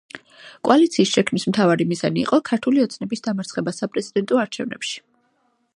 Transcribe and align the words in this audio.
კოალიციის 0.67 1.11
შექმნის 1.17 1.45
მთავარი 1.51 1.87
მიზანი 1.91 2.23
იყო 2.23 2.41
„ქართული 2.49 2.83
ოცნების“ 2.87 3.23
დამარცხება 3.29 3.75
საპრეზიდენტო 3.81 4.41
არჩევნებში. 4.45 4.99